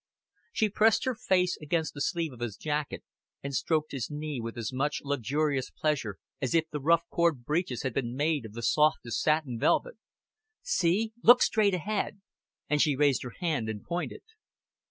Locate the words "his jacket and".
2.39-3.53